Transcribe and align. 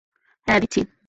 হ্যাঁ, 0.47 0.59
দিচ্ছি! 0.59 0.81